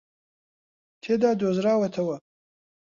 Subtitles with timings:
[1.01, 2.17] تێدا دۆزراوەتەوە